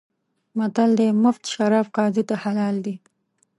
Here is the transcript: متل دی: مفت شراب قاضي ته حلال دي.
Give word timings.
متل 0.57 0.91
دی: 0.99 1.07
مفت 1.23 1.43
شراب 1.53 1.87
قاضي 1.95 2.23
ته 2.29 2.35
حلال 2.43 2.75
دي. 2.85 2.95